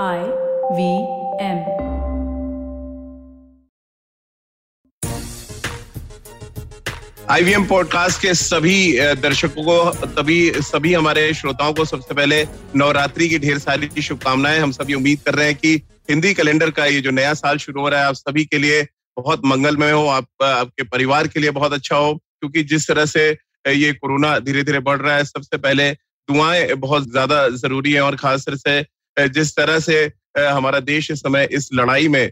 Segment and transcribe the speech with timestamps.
[0.00, 0.20] I
[0.72, 0.84] V
[1.40, 1.58] M.
[7.30, 12.44] IVM podcast के सभी दर्शकों को तभी सभी हमारे श्रोताओं को सबसे पहले
[12.76, 15.74] नवरात्रि की ढेर सारी की शुभकामनाएँ हम सभी उम्मीद कर रहे हैं कि
[16.10, 18.82] हिंदी कैलेंडर का ये जो नया साल शुरू हो रहा है, आप सभी के लिए
[19.16, 23.28] बहुत मंगलमय हो, आप, आपके परिवार के लिए बहुत अच्छा हो, क्योंकि जिस तरह से
[23.68, 25.90] ये कोरोना धीरे धीरे बढ़ रहा है, सबसे पहले
[26.28, 31.20] दुआएँ बहुत ज़्यादा ज़रूरी है और खास तरह से जिस तरह से हमारा देश इस
[31.20, 32.30] समय इस लड़ाई में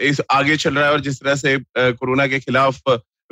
[0.00, 2.80] इस आगे चल रहा है और जिस तरह से कोरोना के खिलाफ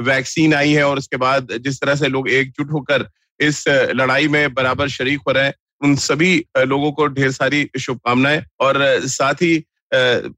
[0.01, 3.09] वैक्सीन आई है और उसके बाद जिस तरह से लोग एकजुट होकर
[3.41, 8.45] इस लड़ाई में बराबर शरीक हो रहे हैं, उन सभी लोगों को ढेर सारी शुभकामनाएँ
[8.61, 9.55] और साथ ही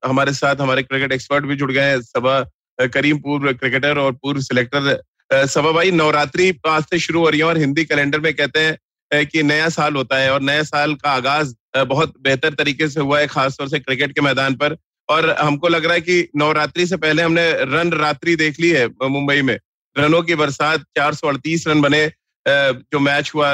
[0.07, 2.41] हमारे साथ हमारे क्रिकेट एक्सपर्ट भी जुड़ गए हैं, सबा
[2.81, 5.03] करीम, पूर्व क्रिकेटर और पूर्व सिलेक्टर
[5.35, 8.79] सभा भाई, नवरात्रि आज से शुरू हो रही है और हिंदी कैलेंडर में कहते हैं
[9.15, 13.19] कि नया साल होता है और नया साल का आगाज़ बहुत बेहतर तरीके से हुआ
[13.21, 14.77] है, खासतौर से क्रिकेट के मैदान पर।
[15.09, 18.87] और हमको लग रहा है कि नवरात्रि से पहले हमने रन रात्रि देख ली है
[18.87, 19.59] मुंबई में।
[19.97, 22.07] रनों की बरसात, चार सौ अड़तीस रन बने
[22.47, 23.53] जो मैच हुआ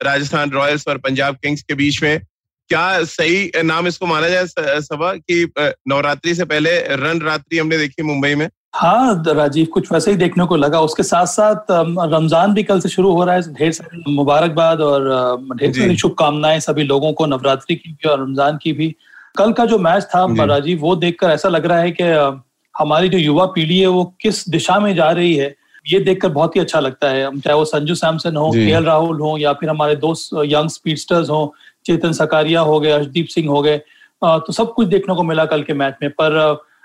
[0.00, 2.20] राजस्थान रॉयल्स और पंजाब किंग्स के बीच में।
[2.70, 4.46] क्या सही नाम इसको माना जाए
[4.82, 8.48] सभा कि नवरात्रि से पहले रन रात्रि हमने देखी मुंबई में?
[8.74, 12.88] हाँ राजीव कुछ वैसे ही देखने को लगा। उसके साथ साथ रमज़ान भी कल से
[12.88, 15.08] शुरू हो रहा है। ढेर सारी मुबारकबाद और
[15.56, 18.94] ढेर सारी शुभकामनाएँ सभी लोगों को नवरात्रि की भी और रमज़ान की भी।
[19.38, 22.04] कल का जो मैच था राजीव वो देखकर ऐसा लग रहा है कि
[22.74, 25.54] हमारी जो युवा पीढ़ी है वो किस दिशा में जा रही है
[25.86, 29.36] ये देखकर बहुत ही अच्छा लगता है। चाहे वो संजू सैमसन हो के राहुल हो
[29.38, 31.52] या फिर हमारे दोस्त यंग स्पीडस्टर्स हो
[31.86, 33.78] चेतन सकारिया हो गए अर्शदीप सिंह हो गए
[34.22, 36.36] तो सब कुछ देखने को मिला कल के मैच में। पर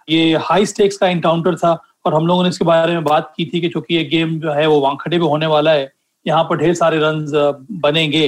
[0.08, 1.72] ये हाई स्टेक्स का इनकाउंटर था
[2.06, 4.52] और हम लोगों ने इसके बारे में बात की थी कि चूँकि ये गेम जो
[4.53, 5.92] है वो वांखड़े पे होने वाला है
[6.25, 7.25] यहाँ पर ढेर सारे रन
[7.81, 8.28] बनेंगे।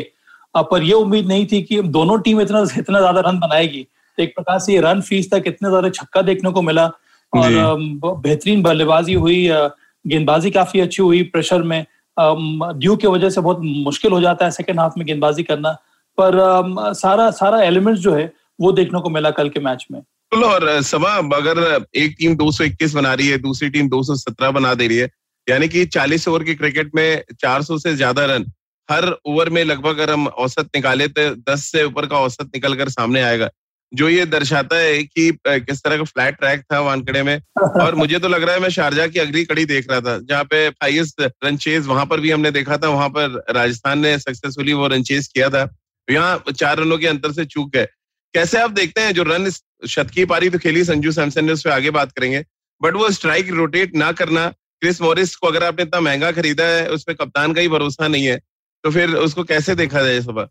[0.56, 3.82] पर ये उम्मीद नहीं थी कि दोनों टीम इतना इतना ज़्यादा रन बनाएगी।
[4.18, 6.86] तो एक प्रकार से ये रन फ़ीस तक इतने ज़्यादा छक्का देखने को मिला
[7.34, 11.86] और बेहतरीन बल्लेबाजी हुई गेंदबाजी काफ़ी अच्छी हुई प्रेशर में।
[12.18, 15.72] ड्यू की वजह से बहुत मुश्किल हो जाता है सेकेंड हाफ़ में गेंदबाजी करना।
[16.18, 20.02] पर सारा सारा एलिमेंट्स जो है वो देखने को मिला कल के मैच में।
[20.32, 24.98] और सभा अगर एक टीम 221 बना रही है दूसरी टीम 217 बना दे रही
[24.98, 25.10] है
[25.50, 28.46] यानी कि 40 ओवर की क्रिकेट में 400 से ज़्यादा रन
[28.92, 32.76] हर ओवर में लगभग अगर हम औसत निकाले तो 10 से ऊपर का औसत निकल
[32.76, 33.50] कर सामने आएगा
[33.94, 37.42] जो ये दर्शाता है कि किस तरह का फ्लैट ट्रैक था वानखड़े में
[37.82, 40.44] और मुझे तो लग रहा है मैं शारजा की अगली कड़ी देख रहा था जहाँ
[40.44, 44.74] पे हाइएस्ट रन चेज वहाँ पर भी हमने देखा था वहाँ पर राजस्थान ने सक्सेसफुली
[44.74, 45.76] वो रन चेज किया था
[46.10, 47.86] यहाँ चार रनों के अंतर से चूक गए।
[48.34, 49.50] कैसे आप देखते हैं जो रन
[49.84, 52.44] शत की पारी तो खेली संजू सैमसन ने उस पर आगे बात करेंगे।
[52.82, 54.48] बट वो स्ट्राइक रोटेट ना करना
[54.82, 58.26] क्रिस मॉरिस को अगर आपने इतना महँगा खरीदा है उसमें कप्तान का ही भरोसा नहीं
[58.26, 58.38] है
[58.84, 60.48] तो फिर उसको कैसे देखा जाए सुबह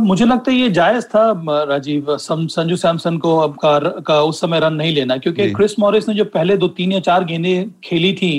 [0.00, 1.22] मुझे लगता है ये जायज़ था
[1.68, 6.08] राजीव संजू सैमसन को अब का, का उस समय रन नहीं लेना क्योंकि क्रिस मॉरिस
[6.08, 8.34] ने जो पहले दो तीन या चार गेंदें खेली थी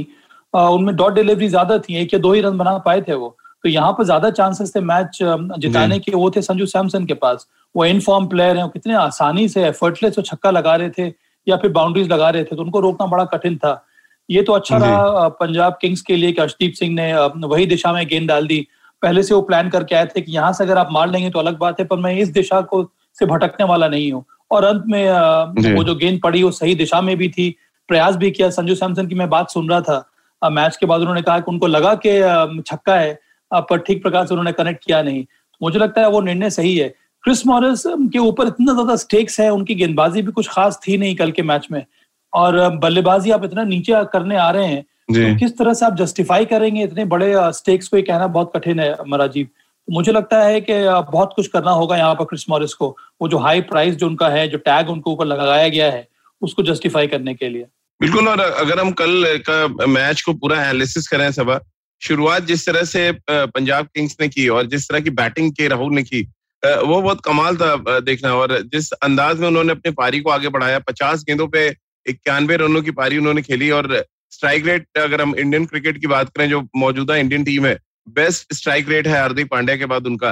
[0.54, 3.70] उनमें डॉट डिलीवरी ज़्यादा थी एक या दो ही रन बना पाए थे वो। तो
[3.70, 7.86] यहाँ पर ज़्यादा चांसेस थे मैच जिताने के वो थे संजू सैमसन के पास। वो
[7.86, 11.08] इनफॉर्म प्लेयर है कितने आसानी से एफर्टलेस और छक्का लगा रहे थे
[11.48, 13.84] या फिर बाउंड्रीज लगा रहे थे तो उनको रोकना बड़ा कठिन था।
[14.30, 17.14] ये तो अच्छा रहा पंजाब किंग्स के लिए कि अर्शदीप सिंह ने
[17.48, 18.68] वही दिशा में गेंद डाल दी।
[19.04, 21.40] पहले से वो प्लान करके आए थे कि यहाँ से अगर आप मार लेंगे तो
[21.40, 22.84] अलग बात है पर मैं इस दिशा को
[23.18, 27.02] से भटकने वाला नहीं हूँ। और अंत में वो जो गेंद पड़ी वो सही दिशा
[27.02, 27.50] में भी थी।
[27.90, 31.22] प्रयास भी किया संजू सैमसन की मैं बात सुन रहा था। मैच के बाद उन्होंने
[31.22, 33.20] कहा कि उनको लगा कि छक्का है
[33.62, 35.26] पर ठीक प्रकार से उन्होंने कनेक्ट किया नहीं।
[35.62, 36.88] मुझे लगता है वो निर्णय सही है।
[37.24, 41.16] क्रिस मॉरिस के ऊपर इतना ज़्यादा स्टेक्स है उनकी गेंदबाजी भी कुछ खास थी नहीं
[41.16, 41.86] कल के मैच में।
[42.34, 46.46] और बल्लेबाजी आप इतना नीचे करने आ रहे हैं तो किस तरह से आप जस्टिफाई
[46.46, 47.98] करेंगे इतने बड़े स्टेक्स को?
[47.98, 50.74] ये कहना बहुत कठिन है मराजीव तो मुझे लगता है कि
[51.12, 52.88] बहुत कुछ करना होगा यहाँ पर क्रिस मॉरिस को।
[53.22, 56.08] वो जो हाई प्राइस जो उनका है जो टैग उनको ऊपर लगाया गया है
[56.42, 57.66] उसको जस्टिफाई करने के लिए।
[58.02, 61.60] बिल्कुल और अगर हम कल का मैच को पूरा एनालिसिस करें सभा
[62.04, 65.94] शुरुआत जिस तरह से पंजाब किंग्स ने की और जिस तरह की बैटिंग के राहुल
[65.94, 66.22] ने की
[66.64, 70.80] वो बहुत कमाल था देखना और जिस अंदाज में उन्होंने अपनी पारी को आगे बढ़ाया,
[70.82, 71.68] पचास गेंदों पे
[72.06, 76.30] इक्यानवे रनों की पारी उन्होंने खेली और स्ट्राइक रेट अगर हम इंडियन क्रिकेट की बात
[76.30, 77.78] करें, जो मौजूदा इंडियन टीम है
[78.10, 80.32] बेस्ट स्ट्राइक रेट है हार्दिक पांड्या के बाद उनका।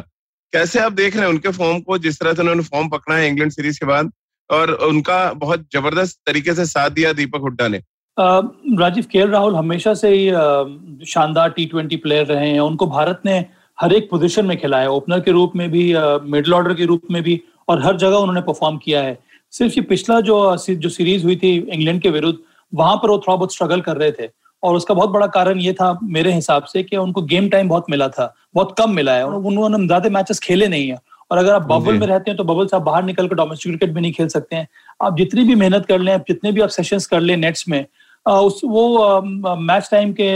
[0.54, 3.28] कैसे आप देख रहे हैं उनके फॉर्म को, जिस तरह से उन्होंने फॉर्म पकड़ा है
[3.28, 4.12] इंग्लैंड सीरीज़ के बाद
[4.50, 7.82] और उनका बहुत ज़बरदस्त तरीके से साथ दिया दीपक हुड्डा ने।
[8.18, 13.46] राजीव के राहुल हमेशा से ही शानदार टी ट्वेंटी प्लेयर रहे हैं। उनको भारत ने
[13.78, 15.84] हर एक पोजीशन में खिलाया ओपनर के रूप में भी
[16.26, 19.18] मिडल ऑर्डर के रूप में भी और हर जगह उन्होंने परफॉर्म किया है।
[19.54, 20.36] सिर्फ़ ये पिछला जो
[20.70, 22.38] जो सीरीज़ हुई थी इंग्लैंड के विरुद्ध
[22.74, 24.30] वहाँ पर वो थोड़ा बहुत स्ट्रगल कर रहे थे।
[24.64, 27.86] और उसका बहुत बड़ा कारण ये था मेरे हिसाब से कि उनको गेम टाइम बहुत
[27.90, 31.00] मिला था बहुत कम मिला है। उन्होंने ज़्यादा मैचेस खेले नहीं है।
[31.32, 33.72] और अगर आप बबल में रहते हैं तो बबल से आप बाहर निकल कर डोमेस्टिक
[33.72, 34.68] क्रिकेट भी नहीं खेल सकते हैं।
[35.02, 37.86] आप जितनी भी मेहनत कर लें जितने भी आप सेशंस कर लें नेट्स में
[38.26, 39.22] उस वो
[39.58, 40.30] मैच टाइम के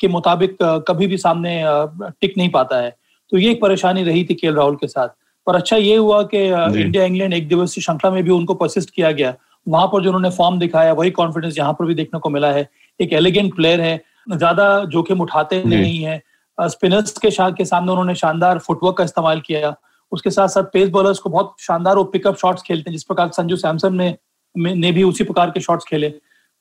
[0.00, 0.56] के मुताबिक
[0.88, 1.62] कभी भी सामने
[2.20, 2.94] टिक नहीं पाता है।
[3.32, 5.08] तो ये एक परेशानी रही थी के राहुल के साथ।
[5.46, 6.38] पर अच्छा ये हुआ कि
[6.80, 9.34] इंडिया इंग्लैंड एक दिवसीय श्रृंखला में भी उनको परसिस्ट किया गया।
[9.66, 12.68] वहाँ पर जो उन्होंने फॉर्म दिखाया वही कॉन्फिडेंस यहाँ पर भी देखने को मिला है।
[13.00, 16.22] एक एलिगेंट प्लेयर है ज़्यादा जोखिम उठाते नहीं है।
[16.58, 19.74] स्पिनर्स के शाह के सामने उन्होंने शानदार फुटवर्क का इस्तेमाल किया।
[20.12, 23.30] उसके साथ साथ पेस बॉलर्स को बहुत शानदार वो पिकअप शॉट्स खेलते हैं जिस प्रकार
[23.32, 24.16] संजू सैमसन ने
[24.54, 26.08] ने भी उसी प्रकार के शॉट्स खेले।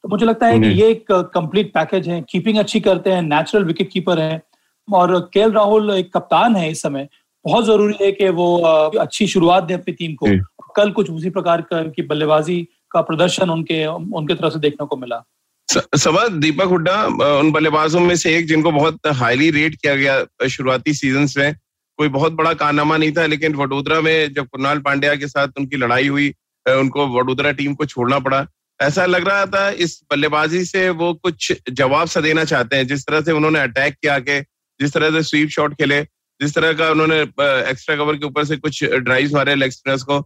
[0.03, 3.63] तो मुझे लगता है कि ये एक कंप्लीट पैकेज है। कीपिंग अच्छी करते हैं नेचुरल
[3.63, 4.41] विकेट कीपर है।
[4.87, 7.07] और के राहुल एक कप्तान है इस समय।
[7.45, 8.55] बहुत ज़रूरी है कि वो
[8.99, 10.27] अच्छी शुरुआत दे अपनी टीम को।
[10.75, 15.23] कल कुछ उसी प्रकार की बल्लेबाजी का प्रदर्शन उनके उनके तरफ़ से देखने को मिला।
[15.69, 17.03] सवा दीपक हुड्डा
[17.39, 21.55] उन बल्लेबाजों में से एक जिनको बहुत हाईली रेट किया गया शुरुआती सीज़न में।
[21.99, 25.77] कोई बहुत बड़ा कारनामा नहीं था लेकिन वडोदरा में जब कुणाल पांड्या के साथ उनकी
[25.77, 26.29] लड़ाई हुई
[26.65, 28.45] उनको वडोदरा टीम को छोड़ना पड़ा।
[28.79, 33.05] ऐसा लग रहा था इस बल्लेबाजी से वो कुछ जवाब सा देना चाहते हैं। जिस
[33.05, 34.39] तरह से उन्होंने अटैक किया के
[34.79, 36.01] जिस तरह से स्वीप शॉट खेले,
[36.39, 37.21] जिस तरह का उन्होंने
[37.69, 40.21] एक्स्ट्रा कवर के ऊपर से कुछ ड्राइव मारे लेग को।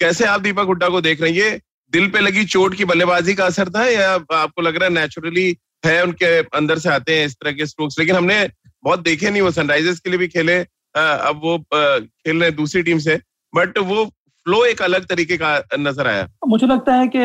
[0.00, 1.38] कैसे आप दीपक हुड्डा को देख रहे हैं?
[1.38, 1.60] ये
[1.92, 5.56] दिल पे लगी चोट की बल्लेबाजी का असर था या आपको लग रहा है नेचुरली
[5.86, 6.26] है उनके
[6.56, 8.48] अंदर से आते हैं इस तरह के स्ट्रोक्स लेकिन हमने
[8.84, 10.58] बहुत देखे नहीं वो सनराइजर्स के लिए भी खेले।
[10.94, 13.18] अब वो खेल रहे दूसरी टीम से।
[13.52, 14.04] बट वो
[14.48, 15.48] फ्लो एक अलग तरीके का
[15.78, 17.18] नज़र आया। मुझे लगता है कि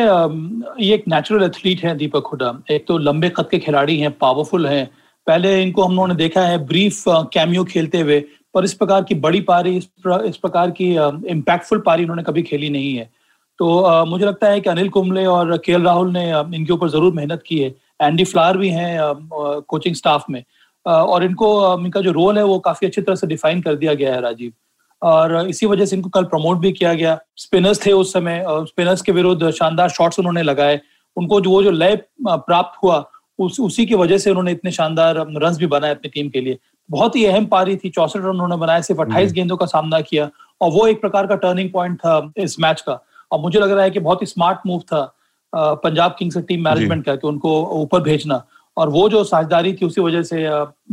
[0.84, 4.66] ये एक नेचुरल एथलीट है दीपक हुडा एक तो लंबे कद के खिलाड़ी हैं पावरफुल
[4.66, 4.84] हैं।
[5.26, 8.18] पहले इनको हम लोगों ने देखा है ब्रीफ कैमियो खेलते हुए
[8.54, 10.88] पर इस प्रकार की बड़ी पारी इस, प्र, इस प्रकार की
[11.30, 13.08] इम्पैक्टफुल पारी इन्होंने कभी खेली नहीं है।
[13.58, 17.42] तो मुझे लगता है कि अनिल कुंबले और के राहुल ने इनके ऊपर ज़रूर मेहनत
[17.46, 18.98] की है। एंडी फ्लार भी हैं
[19.68, 20.42] कोचिंग स्टाफ में।
[20.86, 21.48] और इनको
[21.80, 24.52] इनका जो रोल है वो काफ़ी अच्छी तरह से डिफाइन कर दिया गया है राजीव।
[25.04, 29.02] और इसी वजह से इनको कल प्रमोट भी किया गया। स्पिनर्स थे उस समय स्पिनर्स
[29.02, 30.80] के विरुद्ध शानदार शॉट्स उन्होंने लगाए।
[31.16, 31.96] उनको जो वो जो लय
[32.26, 33.04] प्राप्त हुआ
[33.38, 36.58] उस उसी की वजह से उन्होंने इतने शानदार रन भी बनाए अपनी टीम के लिए।
[36.90, 40.28] बहुत ही अहम पारी थी चौसठ रन उन्होंने बनाए सिर्फ़ अट्ठाईस गेंदों का सामना किया
[40.60, 42.98] और वो एक प्रकार का टर्निंग पॉइंट था इस मैच का।
[43.32, 45.02] और मुझे लग रहा है कि बहुत ही स्मार्ट मूव था
[45.52, 48.42] पंजाब किंग्स टीम मैनेजमेंट का कि उनको ऊपर भेजना।
[48.76, 50.46] और वो जो साझेदारी थी उसी वजह से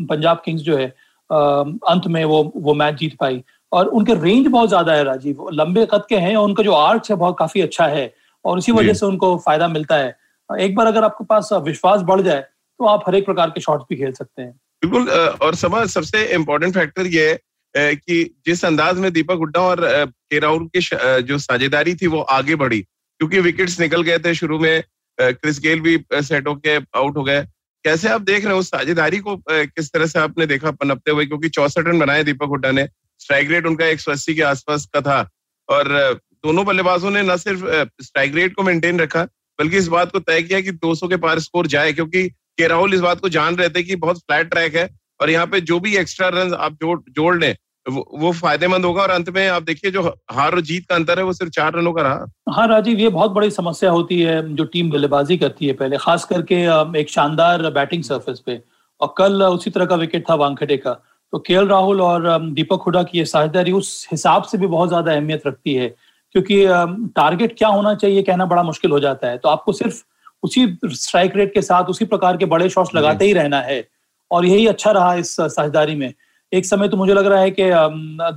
[0.06, 0.88] पंजाब किंग्स जो है
[1.30, 5.86] अंत में वो वो मैच जीत पाई। और उनके रेंज बहुत ज़्यादा है राजीव। लंबे
[5.92, 8.14] कद के हैं और उनका जो आर्च है बहुत काफ़ी अच्छा है
[8.46, 10.16] और इसी वजह से उनको फ़ायदा मिलता है।
[10.50, 13.86] एक बार अगर आपके पास विश्वास बढ़ जाए तो आप हर एक प्रकार के शॉट्स
[13.90, 14.52] भी खेल सकते हैं।
[14.84, 15.10] बिल्कुल
[15.42, 17.28] और समाज सबसे इम्पोर्टेंट फैक्टर ये
[17.76, 20.80] है कि जिस अंदाज में दीपक हुड्डा और के राहुल की
[21.24, 24.84] जो साझेदारी थी वो आगे बढ़ी क्योंकि विकेट्स निकल गए थे शुरू में
[25.18, 27.42] क्रिस गेल भी सेट होके आउट हो गए।
[27.86, 31.26] कैसे आप देख रहे हैं उस साझेदारी को किस तरह से आपने देखा पनपते हुए?
[31.26, 32.88] क्योंकि चौसठ रन बनाए दीपक हुड्डा ने।
[33.22, 35.22] स्ट्राइक रेट उनका एक के आसपास का था।
[35.70, 35.88] और
[36.46, 37.66] दोनों बल्लेबाजों ने न सिर्फ़
[38.04, 39.24] स्ट्राइक रेट को मेंटेन रखा
[39.60, 42.94] बल्कि इस बात को तय किया कि 200 के पार स्कोर जाए क्योंकि के राहुल
[42.94, 44.90] इस बात को जान रहे थे कि बहुत फ्लैट ट्रैक है
[45.22, 49.02] और यहाँ पे जो भी एक्स्ट्रा रन आप जोड़ जोड़ लें वो, वो फ़ायदेमंद होगा।
[49.02, 50.02] और अंत में आप देखिए जो
[50.32, 53.10] हार और जीत का अंतर है वो सिर्फ़ चार रनों का रहा। हाँ राजीव ये
[53.10, 56.62] बहुत बड़ी समस्या होती है जो टीम बल्लेबाजी करती है पहले खास करके
[57.00, 58.62] एक शानदार बैटिंग सरफेस पे।
[59.02, 60.92] और कल उसी तरह का विकेट था वांगखेड़े का।
[61.34, 65.12] तो के राहुल और दीपक हुडा की ये साझेदारी उस हिसाब से भी बहुत ज़्यादा
[65.14, 65.88] अहमियत रखती है।
[66.36, 66.64] क्योंकि
[67.16, 70.02] टारगेट क्या होना चाहिए कहना बड़ा मुश्किल हो जाता है। तो आपको सिर्फ़
[70.44, 73.84] उसी स्ट्राइक रेट के साथ उसी प्रकार के बड़े शॉट्स लगाते ही रहना है।
[74.32, 76.14] और यही अच्छा रहा इस साझेदारी में।
[76.52, 77.70] एक समय तो मुझे लग रहा है कि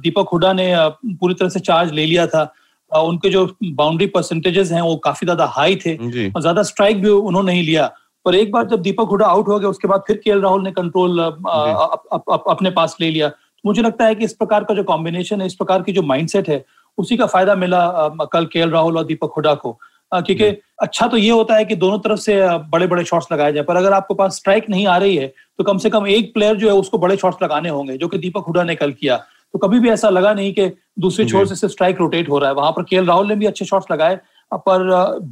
[0.03, 0.73] दीपक हुडा ने
[1.15, 2.53] पूरी तरह से चार्ज ले लिया था।
[2.93, 5.95] उनके जो बाउंड्री परसेंटेजेस हैं वो काफ़ी ज़्यादा हाई थे
[6.29, 7.91] और ज़्यादा स्ट्राइक भी उन्होंने नहीं लिया।
[8.25, 10.71] पर एक बार जब दीपक हुडा आउट हो गया उसके बाद फिर के राहुल ने
[10.73, 15.41] कंट्रोल अपने पास ले लिया। तो मुझे लगता है कि इस प्रकार का जो कॉम्बिनेशन
[15.41, 16.65] है इस प्रकार की जो माइंडसेट है
[16.99, 19.79] उसी का फ़ायदा मिला कल के राहुल और दीपक हुडा को।
[20.13, 20.45] क्योंकि
[20.83, 22.37] अच्छा तो ये होता है कि दोनों तरफ़ से
[22.71, 25.27] बड़े बड़े शॉट्स लगाए जाए पर अगर आपके पास स्ट्राइक नहीं आ रही है
[25.59, 28.19] तो कम से कम एक प्लेयर जो है उसको बड़े शॉट्स लगाने होंगे जो कि
[28.19, 29.17] दीपक हुडा ने कल किया।
[29.55, 30.67] तो कभी भी ऐसा लगा नहीं कि
[30.99, 33.65] दूसरे छोर से स्ट्राइक रोटेट हो रहा है। वहाँ पर के राहुल ने भी अच्छे
[33.65, 34.19] शॉट्स लगाए
[34.53, 34.83] पर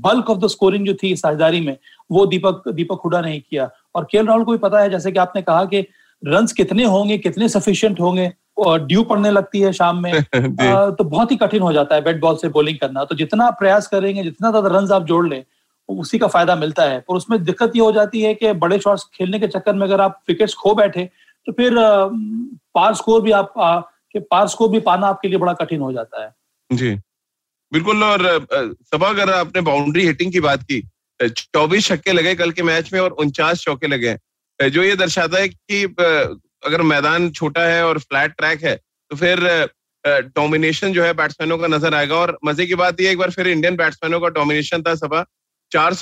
[0.05, 1.77] बल्क ऑफ़ द स्कोरिंग जो थी साझेदारी में
[2.11, 5.19] वो दीपक दीपक हुडा ने किया। और के राहुल को भी पता है जैसे कि
[5.19, 5.87] आपने कहा कि
[6.23, 11.37] रन कितने होंगे कितने सफिशियंट होंगे ड्यू पड़ने लगती है शाम में। तो बहुत ही
[11.37, 14.51] कठिन हो जाता है बैट बॉल से बॉलिंग करना। तो जितना आप प्रयास करेंगे जितना
[14.51, 15.43] ज़्यादा रन आप जोड़ लें
[15.89, 19.05] उसी का फ़ायदा मिलता है। और उसमें दिक्कत ये हो जाती है कि बड़े शॉट्स
[19.15, 21.05] खेलने के चक्कर में अगर आप विकेट्स खो बैठे
[21.47, 21.75] तो फिर
[22.75, 23.55] पार स्कोर भी आप
[24.13, 26.35] के पार स्कोर भी पाना आपके लिए बड़ा कठिन हो जाता है।
[26.71, 26.95] जी।
[27.73, 30.81] बिल्कुल और सभा अगर आपने बाउंड्री हिटिंग की बात की
[31.29, 34.17] चौबीस छक्के लगे कल के मैच में और उनचास चौके लगे
[34.61, 35.83] जो ये दर्शाता है कि
[36.67, 39.41] अगर मैदान छोटा है और फ्लैट ट्रैक है तो फिर
[40.05, 43.49] डोमिनेशन जो है बैट्समैनों का नज़र आएगा। और मज़े की बात यह एक बार फिर
[43.49, 45.25] इंडियन बैट्समैनों का डोमिनेशन था सभा
[45.73, 45.95] चार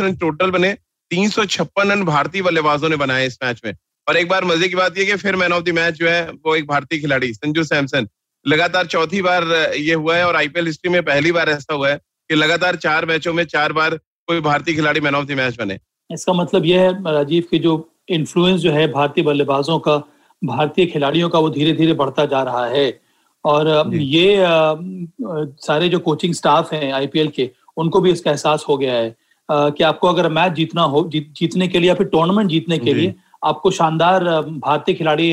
[0.00, 0.72] रन टोटल बने,
[1.10, 3.74] तीन सौ छप्पन रन भारतीय बल्लेबाजों ने बनाए इस मैच में।
[4.06, 6.30] और एक बार मज़े की बात यह कि फिर मैन ऑफ़ द मैच जो है,
[6.30, 8.08] वो एक भारतीय खिलाड़ी, संजू सैमसन।
[8.46, 9.44] लगातार चौथी बार
[9.76, 13.06] ये हुआ है और आईपीएल हिस्ट्री में पहली बार ऐसा हुआ है कि लगातार चार
[13.06, 13.98] मैचों में चार बार
[14.30, 15.78] कोई भारतीय खिलाड़ी मैन ऑफ़ द मैच बने।
[16.10, 17.72] इसका मतलब यह है राजीव की जो
[18.08, 19.96] इन्फ्लुएंस जो है भारतीय बल्लेबाजों का
[20.42, 23.00] भारतीय खिलाड़ियों का वो धीरे धीरे बढ़ता जा रहा है।
[23.44, 24.36] और ये
[25.66, 29.16] सारे जो कोचिंग स्टाफ हैं आईपीएल के उनको भी इसका एहसास हो गया है।
[29.48, 32.94] कि आपको अगर मैच जीतना हो जीत, जीतने के लिए या फिर टूर्नामेंट जीतने के
[32.94, 34.24] लिए आपको शानदार
[34.66, 35.32] भारतीय खिलाड़ी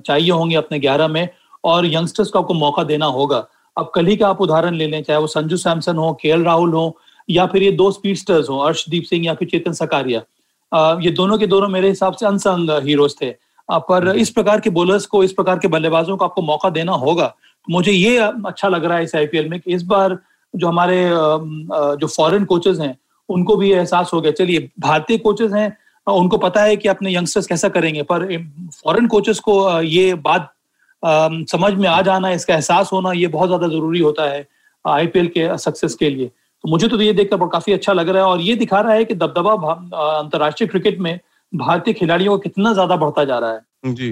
[0.00, 1.28] चाहिए होंगे अपने ग्यारह में
[1.64, 5.02] और यंगस्टर्स को आपको मौका देना होगा। अब कल ही का आप उदाहरण ले लें
[5.02, 6.86] चाहे वो संजू सैमसन हो के राहुल हो
[7.28, 10.20] या फिर ये दो स्पीडस्टर्स हो अर्शदीप सिंह या फिर चेतन सकारिया।
[11.00, 13.30] ये दोनों के दोनों मेरे हिसाब से अनसंग हीरोज थे।
[13.68, 17.26] पर इस प्रकार के बोलर्स को इस प्रकार के बल्लेबाजों को आपको मौका देना होगा।
[17.26, 20.18] तो मुझे ये अच्छा लग रहा है इस आईपीएल में कि इस बार
[20.54, 22.96] जो हमारे जो फॉरेन कोचेस हैं
[23.28, 27.46] उनको भी एहसास हो गया। चलिए भारतीय कोचेस हैं उनको पता है कि अपने यंगस्टर्स
[27.46, 28.26] कैसा करेंगे पर
[28.74, 30.52] फॉरेन कोचेस को ये बात
[31.02, 34.46] समझ में आ जाना इसका एहसास होना ये बहुत ज़्यादा ज़रूरी होता है
[34.84, 36.30] आईपीएल के सक्सेस के लिए।
[36.64, 39.04] तो मुझे तो ये देखकर काफ़ी अच्छा लग रहा है और ये दिखा रहा है
[39.04, 39.72] कि दबदबा
[40.18, 41.18] अंतर्राष्ट्रीय क्रिकेट में
[41.52, 44.10] भारतीय खिलाड़ियों को कितना ज़्यादा बढ़ता जा रहा है। जी,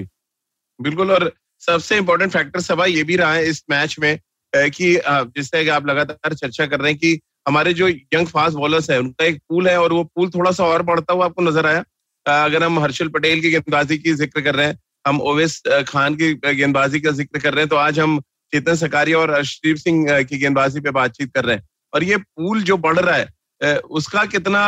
[0.79, 4.17] बिल्कुल, और सबसे इम्पोर्टेंट फैक्टर सभा ये भी रहा है इस मैच में
[4.53, 8.89] कि जिस तरह आप लगातार चर्चा कर रहे हैं कि हमारे जो यंग फास्ट बॉलर्स
[8.91, 11.65] है, उनका एक पूल है और वो पूल थोड़ा सा और बढ़ता हुआ आपको नज़र
[11.65, 11.83] आया।
[12.25, 16.33] अगर हम हर्षल पटेल की गेंदबाजी की ज़िक्र कर रहे हैं, हम ओवेस खान की
[16.47, 18.19] गेंदबाजी का ज़िक्र कर रहे हैं तो आज हम
[18.53, 22.61] चेतन सकारिया और अर्शदीप सिंह की गेंदबाजी पे बातचीत कर रहे हैं। और ये पूल
[22.63, 24.59] जो बढ़ रहा है उसका कितना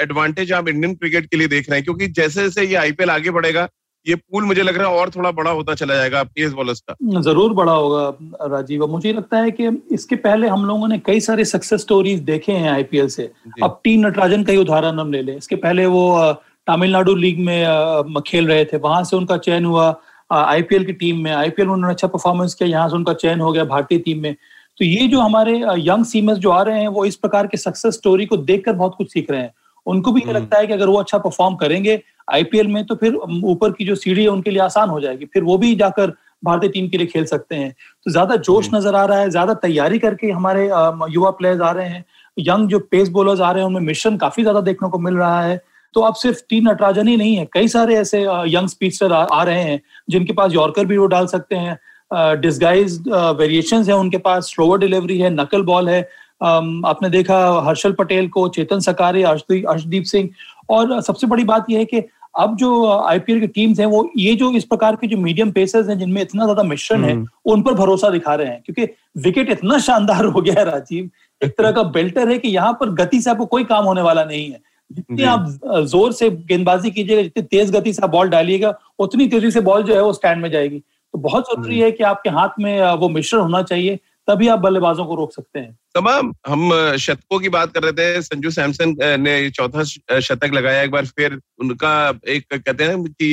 [0.00, 1.84] एडवांटेज आप इंडियन क्रिकेट के लिए देख रहे हैं?
[1.84, 3.68] क्योंकि जैसे जैसे ये आईपीएल आगे बढ़ेगा
[4.06, 7.20] ये पूल मुझे लग रहा है और थोड़ा बड़ा होता चला जाएगा पेस बॉलर्स का।
[7.20, 11.44] ज़रूर बड़ा होगा राजीव। मुझे लगता है कि इसके पहले हम लोगों ने कई सारे
[11.44, 13.30] सक्सेस स्टोरीज देखे हैं आईपीएल से।
[13.62, 16.32] अब टी नटराजन का ही उदाहरण हम ले लें। इसके पहले वो
[16.66, 19.94] तमिलनाडु लीग में खेल रहे थे। वहाँ से उनका चयन हुआ
[20.30, 23.52] आईपीएल की टीम में। आईपीएल में उन्होंने अच्छा परफॉर्मेंस किया। यहाँ से उनका चयन हो
[23.52, 24.34] गया भारतीय टीम में।
[24.80, 27.94] तो ये जो हमारे यंग सीमर्स जो आ रहे हैं वो इस प्रकार के सक्सेस
[27.94, 29.52] स्टोरी को देखकर बहुत कुछ सीख रहे हैं।
[29.86, 32.94] उनको भी ये हम्म। लगता है कि अगर वो अच्छा परफॉर्म करेंगे आईपीएल में तो
[32.94, 33.14] फिर
[33.44, 36.12] ऊपर की जो सीढ़ी है उनके लिए आसान हो जाएगी। फिर वो भी जाकर
[36.42, 37.70] भारतीय टीम के लिए खेल सकते हैं।
[38.06, 41.88] तो ज़्यादा जोश। नज़र आ रहा है ज़्यादा तैयारी करके हमारे युवा प्लेयर्स आ रहे
[41.88, 42.04] हैं।
[42.36, 45.42] यंग जो पेस बॉलर्स आ रहे हैं उनमें मिशन काफ़ी ज़्यादा देखने को मिल रहा
[45.42, 45.60] है।
[45.94, 49.42] तो अब सिर्फ़ टी नटराजन ही नहीं है कई सारे ऐसे यंग स्पीडस्टर आ, आ
[49.42, 51.78] रहे हैं जिनके पास यॉर्कर भी वो डाल सकते हैं।
[52.10, 56.00] डिस्गाइज वेरिएशन है उनके पास। स्लोवर डिलीवरी है नकल बॉल है।
[56.42, 60.28] आपने देखा हर्षल पटेल को चेतन सकारे अर्शदीप सिंह।
[60.70, 62.02] और सबसे बड़ी बात यह है कि
[62.38, 65.88] अब जो आईपीएल की टीम्स हैं वो ये जो इस प्रकार के जो मीडियम पेसर्स
[65.88, 68.92] हैं जिनमें इतना ज़्यादा मिश्रण है हम्म। उन पर भरोसा दिखा रहे हैं। क्योंकि
[69.22, 72.90] विकेट इतना शानदार हो गया है राजीव। एक तरह का बेल्टर है कि यहाँ पर
[72.94, 75.46] गति से आपको कोई काम होने वाला नहीं है। जितनी आप
[75.86, 79.82] ज़ोर से गेंदबाजी कीजिएगा जितनी तेज गति से आप बॉल डालिएगा उतनी तेज़ी से बॉल
[79.82, 80.82] जो है वो स्टैंड में जाएगी।
[81.14, 85.04] तो बहुत ज़रूरी है कि आपके हाथ में वो मिश्रण होना चाहिए तभी आप बल्लेबाजों
[85.06, 89.34] को रोक सकते हैं। तमाम हम शतकों की बात कर रहे थे संजू सैमसन ने
[89.50, 91.92] चौथा शतक लगाया एक बार फिर उनका
[92.28, 93.30] एक कहते हैं कि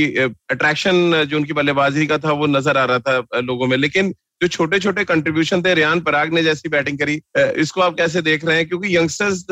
[0.51, 4.11] अट्रैक्शन जो उनकी बल्लेबाजी का था वो नज़र आ रहा था लोगों में। लेकिन
[4.41, 7.21] जो छोटे छोटे कंट्रीब्यूशन थे रियान पराग ने जैसी बैटिंग करी
[7.61, 8.67] इसको आप कैसे देख रहे हैं?
[8.67, 9.45] क्योंकि यंगस्टर्स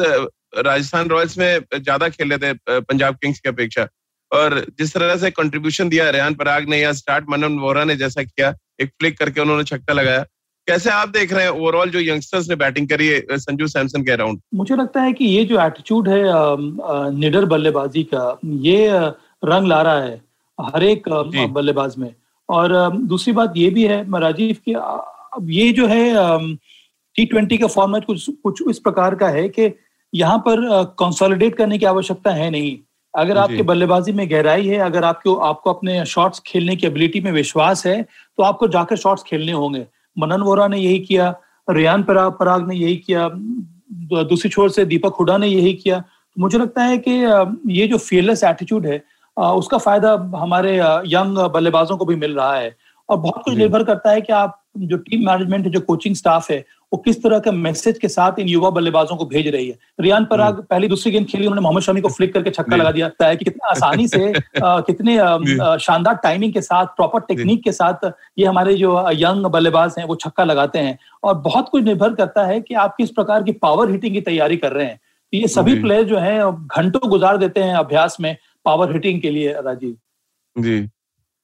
[0.57, 3.87] राजस्थान रॉयल्स में ज़्यादा खेले थे पंजाब किंग्स की अपेक्षा।
[4.31, 8.23] और जिस तरह से कंट्रीब्यूशन दिया रेहान पराग ने या स्टार्ट मनन वोरा ने जैसा
[8.23, 10.25] किया एक फ्लिक करके उन्होंने छक्का लगाया।
[10.67, 14.11] कैसे आप देख रहे हैं ओवरऑल जो यंगस्टर्स ने बैटिंग करी है संजू सैमसन के
[14.11, 16.21] अराउंड मुझे लगता है कि ये जो एटीट्यूड है
[17.15, 18.89] निडर बल्लेबाजी का ये
[19.45, 20.21] रंग ला रहा है
[20.59, 21.09] हर एक
[21.53, 22.13] बल्लेबाज में।
[22.49, 26.03] और दूसरी बात ये भी है राजीव की अब ये जो है
[27.15, 29.71] टी ट्वेंटी का फॉर्मेट कुछ कुछ इस प्रकार का है कि
[30.13, 30.61] यहाँ पर
[30.99, 32.77] कंसोलिडेट करने की आवश्यकता है नहीं।
[33.19, 37.31] अगर आपके बल्लेबाजी में गहराई है अगर आपको आपको अपने शॉट्स खेलने की एबिलिटी में
[37.31, 39.85] विश्वास है तो आपको जाकर शॉट्स खेलने होंगे।
[40.17, 41.33] मनन वोरा ने यही किया
[41.67, 43.29] रियान पराग पराग ने यही किया
[44.25, 46.03] दूसरी छोर से दीपक हुडा ने यही किया।
[46.37, 47.11] मुझे लगता है कि
[47.73, 49.03] ये जो फियरलेस एटीट्यूड है
[49.37, 52.75] उसका फ़ायदा हमारे यंग बल्लेबाजों को भी मिल रहा है।
[53.09, 56.51] और बहुत कुछ निर्भर करता है कि आप जो टीम मैनेजमेंट है जो कोचिंग स्टाफ
[56.51, 59.77] है वो किस तरह के मैसेज के साथ इन युवा बल्लेबाजों को भेज रही है?
[59.99, 62.91] रियान पराग हम्म। पहली दूसरी गेंद खेली उन्होंने मोहम्मद शमी को फ्लिक करके छक्का लगा
[62.91, 64.33] दिया। है कि कितने आसानी से
[64.63, 65.17] आ, कितने
[65.79, 70.15] शानदार टाइमिंग के साथ प्रॉपर टेक्निक के साथ ये हमारे जो यंग बल्लेबाज हैं वो
[70.15, 73.91] छक्का लगाते हैं। और बहुत कुछ निर्भर करता है कि आप किस प्रकार की पावर
[73.91, 74.99] हिटिंग की तैयारी कर रहे हैं।
[75.33, 79.53] ये सभी प्लेयर जो है घंटों गुजार देते हैं अभ्यास में पावर हिटिंग के लिए
[79.53, 79.97] राजीव।
[80.59, 80.89] जी।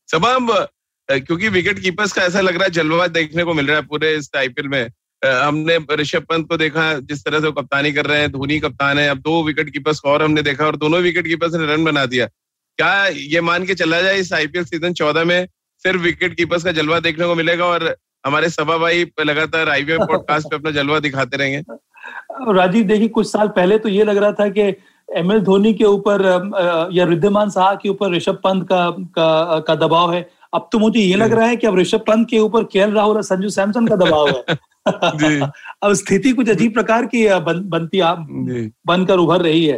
[0.08, 0.68] सब
[1.10, 4.16] क्योंकि विकेट कीपर्स का ऐसा लग रहा है जलवा देखने को मिल रहा है पूरे
[4.16, 4.88] इस आईपीएल में।
[5.22, 8.98] हमने ऋषभ पंत को देखा जिस तरह से वो कप्तानी कर रहे हैं धोनी कप्तान
[9.00, 12.06] है अब दो विकेट कीपर्स और हमने देखा और दोनों विकेट कीपर्स ने रन बना
[12.06, 15.48] दिया। क्या ये मान के चला जाए इस आईपीएल सीज़न चौदह में?
[15.84, 17.96] सिर्फ़ विकेट कीपर्स का जलवा देखने को मिलेगा और
[18.26, 23.48] हमारे सभा भाई लगातार आईपीएल पॉडकास्ट पे अपना जलवा दिखाते रहेंगे। राजीव देखिए कुछ साल
[23.48, 24.62] पहले तो ये लग रहा था कि
[25.10, 26.24] एम एस धोनी के ऊपर
[26.94, 30.22] या रिद्धिमान शाह के ऊपर ऋषभ पंत का, का का दबाव है।
[30.56, 33.16] अब तो मुझे ये लग रहा है कि अब ऋषभ पंत के ऊपर के राहुल
[33.16, 34.58] और संजू सैमसन का दबाव है।
[35.84, 38.02] अब स्थिति कुछ अजीब प्रकार की बन, बनती
[38.88, 39.78] बनकर उभर रही है।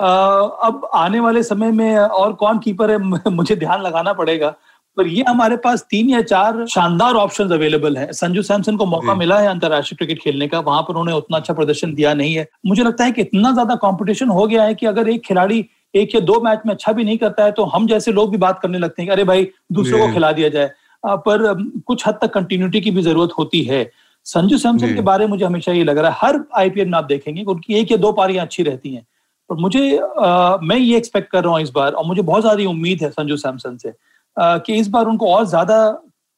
[0.00, 2.98] अब आने वाले समय में और कौन कीपर है
[3.30, 4.54] मुझे ध्यान लगाना पड़ेगा।
[4.96, 9.14] पर ये हमारे पास तीन या चार शानदार ऑप्शंस अवेलेबल है। संजू सैमसन को मौका
[9.14, 12.46] मिला है अंतरराष्ट्रीय क्रिकेट खेलने का वहाँ पर उन्होंने उतना अच्छा प्रदर्शन दिया नहीं है।
[12.66, 15.64] मुझे लगता है कि इतना ज़्यादा कंपटीशन हो गया है कि अगर एक खिलाड़ी
[15.96, 18.36] एक या दो मैच में अच्छा भी नहीं करता है तो हम जैसे लोग भी
[18.38, 20.70] बात करने लगते हैं कि अरे भाई दूसरों को खिला दिया जाए।
[21.04, 21.52] पर
[21.86, 23.90] कुछ हद तक कंटिन्यूटी की भी ज़रूरत होती है।
[24.26, 27.04] संजू सैमसन के बारे में मुझे हमेशा ये लग रहा है हर आईपीएल में आप
[27.06, 29.06] देखेंगे कि उनकी एक या दो पारियाँ अच्छी रहती हैं।
[29.50, 32.68] पर मुझे आ, मैं ये एक्सपेक्ट कर रहा हूँ इस बार और मुझे बहुत ज़्यादा
[32.70, 33.92] उम्मीद है संजू सैमसन से
[34.36, 35.78] आ, कि इस बार उनको और ज़्यादा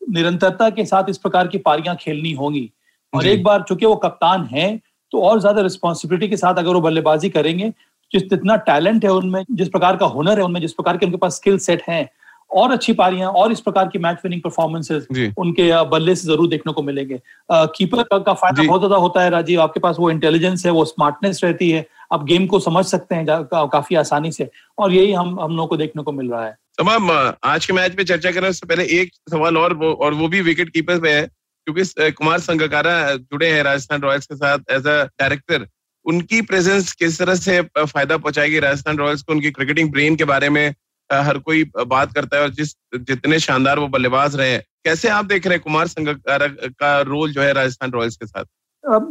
[0.02, 2.70] निरंतरता के साथ इस प्रकार की पारियाँ खेलनी होंगी।
[3.12, 4.80] और एक बार चूँकि वो कप्तान हैं
[5.12, 7.72] तो और ज़्यादा रिस्पॉन्सिबिलिटी के साथ अगर वो बल्लेबाजी करेंगे
[8.12, 11.18] जिस जितना टैलेंट है उनमें जिस प्रकार का हुनर है उनमें जिस प्रकार के उनके
[11.18, 12.08] पास स्किल सेट है
[12.50, 16.72] और अच्छी पारियाँ और इस प्रकार की मैच विनिंग परफॉर्मेंसेस उनके बल्ले से ज़रूर देखने
[16.72, 20.72] को मिलेंगे। कीपर का, फ़ायदा बहुत ज़्यादा होता है राजीव आपके पास वो इंटेलिजेंस है
[20.72, 24.92] वो स्मार्टनेस रहती है आप गेम को समझ सकते हैं का, काफ़ी आसानी से और
[24.92, 27.10] यही हम हम लोगों को देखने को मिल रहा है। तमाम
[27.44, 30.40] आज के मैच में चर्चा करें उससे पहले एक सवाल और वो और वो भी
[30.42, 35.02] विकेट कीपर पे है क्योंकि कुमार संगकारा जुड़े हैं राजस्थान रॉयल्स के साथ एज अ
[35.04, 35.66] डायरेक्टर
[36.08, 39.32] उनकी प्रेजेंस किस तरह से फ़ायदा पहुंचाएगी राजस्थान रॉयल्स को?
[39.32, 40.74] उनकी क्रिकेटिंग ब्रेन के बारे में
[41.10, 45.24] हर कोई बात करता है और जिस जितने शानदार वो बल्लेबाज रहे हैं कैसे आप
[45.24, 48.44] देख रहे हैं कुमार संगकारा का रोल जो है राजस्थान रॉयल्स के साथ?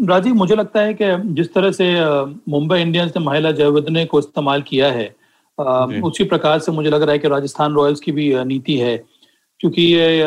[0.10, 1.86] राजीव मुझे लगता है कि जिस तरह से
[2.51, 5.08] मुंबई इंडियंस ने महिला जयवर्धने को इस्तेमाल किया है
[6.04, 8.98] उसी प्रकार से मुझे लग रहा है कि राजस्थान रॉयल्स की भी नीति है
[9.60, 10.17] क्योंकि ये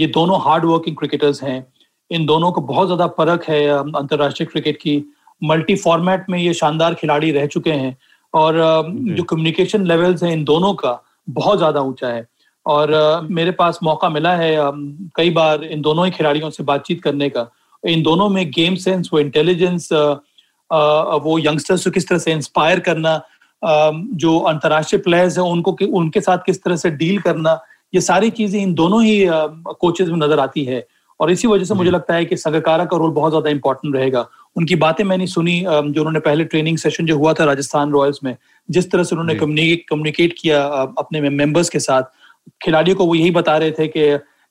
[0.00, 1.66] ये दोनों हार्ड वर्किंग क्रिकेटर्स हैं।
[2.10, 4.96] इन दोनों को बहुत ज़्यादा फ़र्क है अंतर्राष्ट्रीय क्रिकेट की।
[5.44, 7.96] मल्टी फॉर्मेट में ये शानदार खिलाड़ी रह चुके हैं
[8.34, 8.54] और
[9.08, 12.26] जो। कम्युनिकेशन लेवल्स हैं इन दोनों का बहुत ज़्यादा ऊँचा है।
[12.66, 14.56] और मेरे पास मौका मिला है
[15.16, 17.46] कई बार इन दोनों ही खिलाड़ियों से बातचीत करने का।
[17.84, 23.20] इन दोनों में गेम सेंस वो इंटेलिजेंस वो यंगस्टर्स को किस तरह से इंस्पायर करना
[23.62, 27.58] जो अंतर्राष्ट्रीय प्लेयर्स हैं उनको उनके साथ किस तरह से डील करना
[27.92, 30.86] ये सारी चीज़ें इन दोनों ही कोचेज में नज़र आती है।
[31.24, 34.26] और इसी वजह से मुझे लगता है कि संगकारा का रोल बहुत ज़्यादा इंपॉर्टेंट रहेगा।
[34.56, 38.36] उनकी बातें मैंने सुनी जो उन्होंने पहले ट्रेनिंग सेशन जो हुआ था राजस्थान रॉयल्स में
[38.68, 40.62] जिस तरह से उन्होंने कम्युनिकेट किया
[40.98, 42.02] अपने मेंबर्स के साथ
[42.62, 44.00] खिलाड़ियों को वो यही बता रहे थे कि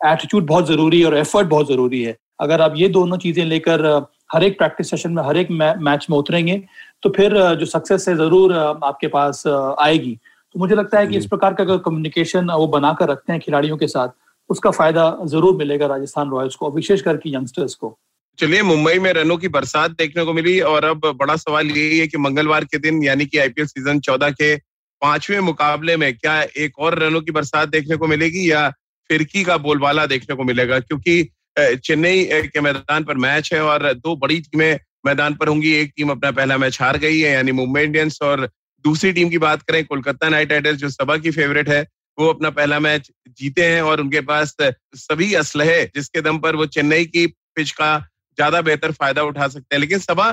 [0.01, 3.85] एटीट्यूड बहुत ज़रूरी है और एफर्ट बहुत ज़रूरी है। अगर आप ये दोनों चीज़ें लेकर
[4.33, 6.61] हर एक प्रैक्टिस सेशन में हर एक मैच में उतरेंगे
[7.03, 10.17] तो फिर जो सक्सेस है ज़रूर आपके पास आएगी।
[10.55, 13.77] तो मुझे लगता है कि इस प्रकार का अगर कम्युनिकेशन वो बनाकर रखते हैं खिलाड़ियों
[13.77, 14.09] के साथ
[14.49, 17.97] उसका फ़ायदा ज़रूर मिलेगा राजस्थान रॉयल्स को विशेष करके यंगस्टर्स को।
[18.39, 22.07] चलिए, मुंबई में रनों की बरसात देखने को मिली, और अब बड़ा सवाल यही है
[22.07, 24.55] कि मंगलवार के दिन, यानी कि आईपीएल सीज़न चौदह के
[25.01, 28.69] पाँचवें मुकाबले में क्या एक और रनों की बरसात देखने को मिलेगी, या
[29.09, 30.79] फिरकी का बोलबाला देखने को मिलेगा?
[30.79, 31.23] क्योंकि
[31.59, 36.11] चेन्नई के मैदान पर मैच है, और दो बड़ी टीमें मैदान पर होंगी, एक टीम
[36.11, 38.49] अपना पहला मैच हार गई है, यानी मुंबई इंडियंस, और
[38.85, 41.85] दूसरी टीम की बात करें, कोलकाता नाइट राइडर्स, जो सभा की फेवरेट है
[42.17, 46.65] वो अपना पहला मैच जीते हैं और उनके पास सभी असलहे जिसके दम पर वो
[46.67, 47.97] चेन्नई की पिच का
[48.37, 50.31] ज़्यादा बेहतर फ़ायदा उठा सकते हैं। लेकिन सभा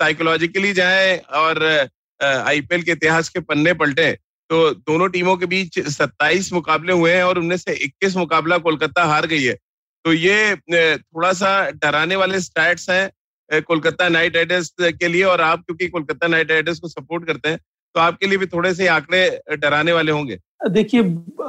[0.00, 1.62] साइकोलॉजिकली जाए और
[2.20, 4.10] आईपीएल के इतिहास के पन्ने पलटे
[4.50, 9.04] तो दोनों टीमों के बीच 27 मुकाबले हुए हैं और उनमें से 21 मुकाबला कोलकाता
[9.04, 9.54] हार गई है।
[10.04, 10.56] तो ये
[10.96, 16.26] थोड़ा सा डराने वाले स्टैट्स हैं कोलकाता नाइट राइडर्स के लिए और आप, क्योंकि कोलकाता
[16.26, 17.58] नाइट राइडर्स को सपोर्ट करते हैं
[17.94, 21.02] तो आपके लिए भी थोड़े से आंकड़े डराने वाले होंगे। देखिए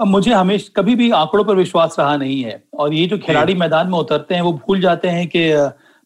[0.06, 3.88] मुझे हमेशा कभी भी आंकड़ों पर विश्वास रहा नहीं है। और ये जो खिलाड़ी मैदान
[3.88, 5.52] में उतरते हैं वो भूल जाते हैं कि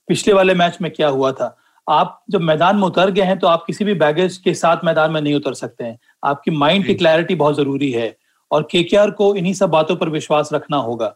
[0.09, 1.55] पिछले वाले मैच में क्या हुआ था।
[1.87, 5.11] आप जब मैदान में उतर गए हैं तो आप किसी भी बैगेज के साथ मैदान
[5.11, 8.15] में नहीं उतर सकते हैं। आपकी माइंड की क्लैरिटी बहुत ज़रूरी है।
[8.51, 11.13] और केकेआर को इन्हीं सब बातों पर विश्वास रखना होगा।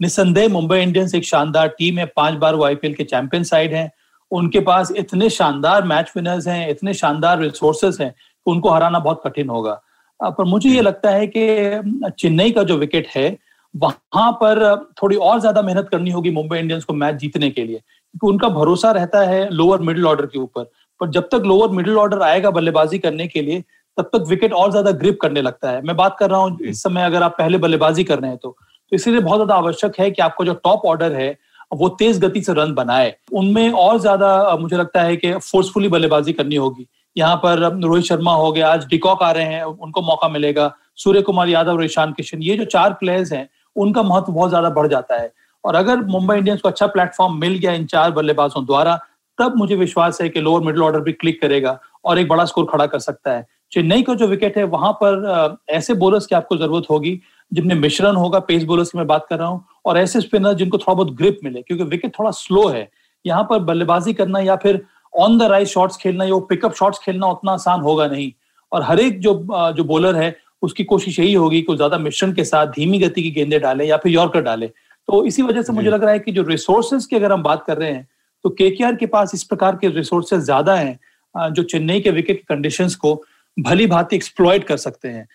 [0.00, 3.90] निसंदेह मुंबई इंडियंस एक शानदार टीम है। पाँच बार वो आईपीएल के चैंपियन साइड हैं।
[4.30, 9.22] उनके पास इतने शानदार मैच विनर्स हैं इतने शानदार रिसोर्सेस हैं कि उनको हराना बहुत
[9.24, 9.80] कठिन होगा।
[10.20, 13.36] पर मुझे ये लगता है कि चेन्नई का जो विकेट है
[13.74, 14.60] वहाँ पर
[15.02, 18.48] थोड़ी और ज़्यादा मेहनत करनी होगी मुंबई इंडियंस को मैच जीतने के लिए क्योंकि उनका
[18.50, 22.50] भरोसा रहता है लोअर मिडिल ऑर्डर के ऊपर। पर जब तक लोअर मिडिल ऑर्डर आएगा
[22.50, 23.62] बल्लेबाजी करने के लिए
[23.98, 26.82] तब तक विकेट और ज़्यादा ग्रिप करने लगता है। मैं बात कर रहा हूँ इस
[26.82, 28.56] समय अगर आप पहले बल्लेबाजी कर रहे हैं तो
[28.92, 31.36] तो इसीलिए बहुत ज़्यादा आवश्यक है कि आपको जो टॉप ऑर्डर है
[31.72, 36.32] वो तेज गति से रन बनाए। उनमें और ज़्यादा मुझे लगता है कि फोर्सफुली बल्लेबाजी
[36.32, 36.86] करनी होगी।
[37.18, 41.22] यहाँ पर रोहित शर्मा हो गया, आज डिकॉक आ रहे हैं, उनको मौका मिलेगा। सूर्य
[41.22, 44.86] कुमार यादव और ईशान किशन, ये जो चार प्लेयर्स हैं, उनका महत्व बहुत ज़्यादा बढ़
[44.86, 45.32] जाता है।
[45.64, 48.98] और अगर मुंबई इंडियंस को अच्छा प्लेटफॉर्म मिल गया इन चार बल्लेबाजों द्वारा,
[49.38, 52.66] तब मुझे विश्वास है कि लोअर मिडिल ऑर्डर भी क्लिक करेगा और एक बड़ा स्कोर
[52.70, 56.56] खड़ा कर सकता है। चेन्नई का जो विकेट है, वहाँ पर ऐसे बोलर्स की आपको
[56.56, 57.20] ज़रूरत होगी,
[57.52, 60.78] जिनमें मिश्रण होगा पेस बोलर्स की मैं बात कर रहा हूँ, और ऐसे स्पिनर जिनको
[60.78, 62.88] थोड़ा बहुत ग्रिप मिले, क्योंकि विकेट थोड़ा स्लो है।
[63.24, 64.80] यहाँ पर बल्लेबाजी करना या फिर
[65.18, 68.30] ऑन द राइट शॉट्स खेलना या पिकअप शॉट्स खेलना उतना आसान होगा नहीं।
[68.72, 69.34] और हर एक जो
[69.76, 73.30] जो बॉलर है उसकी कोशिश यही होगी कि ज़्यादा मिश्रण के साथ धीमी गति की
[73.30, 76.32] गेंदे डाले या फिर यॉर्कर डाले। तो इसी वजह से मुझे लग रहा है कि
[76.32, 78.06] जो रिसोर्सेज की अगर हम बात कर रहे हैं
[78.44, 82.94] तो के के पास इस प्रकार के रिसोर्सेज ज़्यादा हैं जो चेन्नई के विकेट कंडीशंस
[82.96, 83.14] को
[83.56, 85.26] भली भांति एक्सप्लॉयट कर सकते हैं।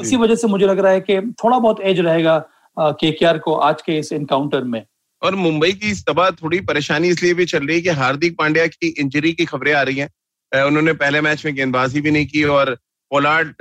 [0.00, 2.38] इसी वजह से मुझे लग रहा है कि थोड़ा बहुत एज रहेगा
[2.76, 4.84] के को आज के इस इनकाउंटर में।
[5.22, 8.88] और मुंबई की सभा थोड़ी परेशानी इसलिए भी चल रही है कि हार्दिक पांड्या की
[8.90, 12.74] इंजरी की खबरें आ रही हैं। उन्होंने पहले मैच में गेंदबाजी भी नहीं की और
[13.10, 13.54] पोलार्ड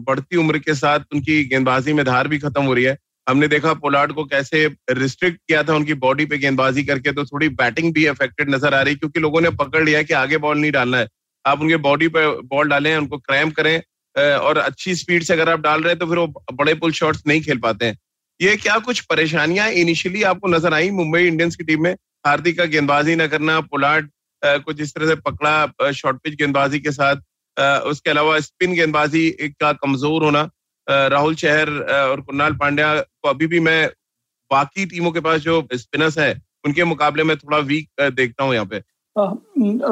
[0.00, 2.96] बढ़ती उम्र के साथ उनकी गेंदबाजी में धार भी खत्म हो रही है।
[3.26, 7.48] हमने देखा पोलार्ड को कैसे रिस्ट्रिक्ट किया था उनकी बॉडी पे गेंदबाजी करके तो थोड़ी
[7.60, 10.72] बैटिंग भी अफेक्टेड नज़र आ रही क्योंकि लोगों ने पकड़ लिया कि आगे बॉल नहीं
[10.72, 11.08] डालना है।
[11.44, 13.76] आप उनके बॉडी पे बॉल डालें, उनको क्रैम करें
[14.16, 17.22] और अच्छी स्पीड से अगर आप डाल रहे हैं तो फिर वो बड़े पुल शॉट्स
[17.26, 17.96] नहीं खेल पाते हैं।
[18.40, 20.90] ये क्या कुछ परेशानियाँ इनिशियली आपको नज़र आई?
[20.92, 21.92] मुंबई इंडियंस की टीम में
[22.26, 24.08] हार्दिक का गेंदबाजी न करना पुलाट
[24.42, 27.16] कुछ इस तरह से पकड़ा शॉर्ट पिच गेंदबाजी के साथ
[27.86, 30.48] उसके अलावा स्पिन गेंदबाजी का कमज़ोर होना
[30.86, 33.86] राहुल चहर और कुणाल पांड्या को अभी भी मैं
[34.50, 36.32] बाकी टीमों के पास जो स्पिनर्स है,
[36.64, 38.78] उनके मुकाबले में थोड़ा वीक देखता हूँ यहाँ पे।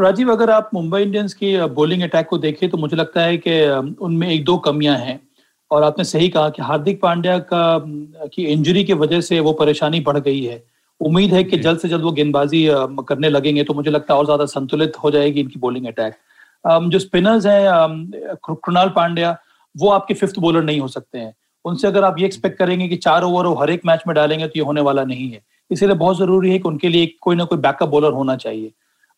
[0.03, 3.61] राजीव, अगर आप मुंबई इंडियंस की बॉलिंग अटैक को देखें तो मुझे लगता है कि
[4.00, 5.18] उनमें एक दो कमियाँ हैं।
[5.70, 7.78] और आपने सही कहा कि हार्दिक पांड्या का
[8.26, 10.62] की इंजरी की वजह से वो परेशानी बढ़ गई है।
[11.00, 12.66] उम्मीद है कि जल्द से जल्द वो गेंदबाजी
[13.09, 16.14] करने लगेंगे तो मुझे लगता है और ज़्यादा संतुलित हो जाएगी इनकी बॉलिंग अटैक
[16.88, 19.37] जो स्पिनर्स हैं कृणाल पांड्या
[19.74, 21.33] वो आपके फिफ्थ बॉलर नहीं हो सकते हैं।
[21.64, 24.46] उनसे अगर आप ये एक्सपेक्ट करेंगे कि चार ओवर वो हर एक मैच में डालेंगे
[24.46, 27.44] तो ये होने वाला नहीं है। इसीलिए बहुत ज़रूरी है कि उनके लिए कोई ना
[27.44, 28.70] कोई बैकअप बॉलर होना चाहिए।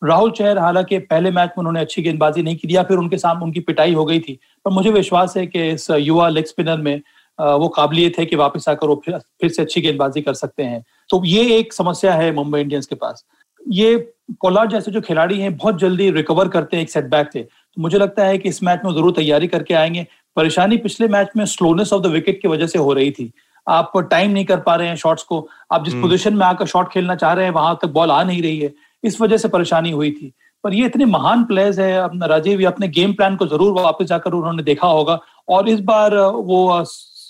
[0.03, 3.45] राहुल चहर हालाँकि पहले मैच में उन्होंने अच्छी गेंदबाजी नहीं की या फिर उनके सामने
[3.45, 7.01] उनकी पिटाई हो गई थी। पर मुझे विश्वास है कि इस युवा लेग स्पिनर में
[7.39, 10.85] वो काबिलियत है कि वापस आकर वो फिर, फिर से अच्छी गेंदबाजी कर सकते हैं।
[11.11, 13.25] तो ये एक समस्या है मुंबई इंडियंस के पास।
[13.61, 13.97] ये
[14.33, 17.99] पोलार्ड जैसे जो खिलाड़ी हैं बहुत जल्दी रिकवर करते हैं एक सेटबैक से। तो मुझे
[17.99, 21.93] लगता है कि इस मैच में ज़रूर तैयारी करके आएँगे। परेशानी पिछले मैच में स्लोनेस
[21.93, 23.31] ऑफ़ द विकेट की वजह से हो रही थी।
[23.67, 26.67] आप टाइम नहीं कर पा रहे हैं शॉट्स को। आप जिस पोजीशन हम्म। में आकर
[26.67, 28.73] शॉट खेलना चाह रहे हैं वहाँ तक बॉल आ नहीं रही है।
[29.05, 30.33] इस वजह से परेशानी हुई थी।
[30.65, 34.07] पर ये इतने महान प्लेयर्स है अपना राजीव ये अपने गेम प्लान को ज़रूर वापस
[34.07, 36.67] जाकर उन्होंने देखा होगा। और इस बार वो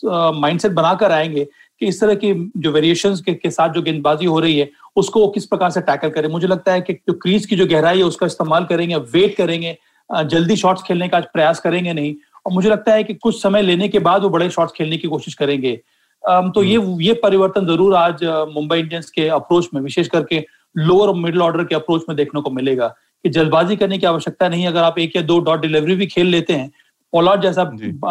[0.05, 1.45] माइंडसेट बनाकर आएँगे
[1.81, 5.21] कि इस तरह की जो वेरिएशंस के, के साथ जो गेंदबाजी हो रही है उसको
[5.21, 7.99] वो किस प्रकार से टैकल करें। मुझे लगता है कि जो क्रीज की जो गहराई
[7.99, 9.77] है उसका इस्तेमाल करेंगे वेट करेंगे
[10.11, 12.15] जल्दी शॉट्स खेलने का आज प्रयास करेंगे नहीं।
[12.47, 15.09] और मुझे लगता है कि कुछ समय लेने के बाद वो बड़े शॉट्स खेलने की
[15.09, 15.75] कोशिश करेंगे।
[16.25, 20.45] तो ये हम्म। ये परिवर्तन ज़रूर आज मुंबई इंडियंस के अप्रोच में विशेष करके
[20.77, 22.89] लोअर और मिडिल ऑर्डर के अप्रोच में देखने को मिलेगा
[23.25, 26.27] कि जल्दबाजी करने की आवश्यकता नहीं अगर आप एक या दो डॉट डिलीवरी भी खेल
[26.27, 26.71] लेते हैं
[27.13, 27.65] पोलार्ड जैसा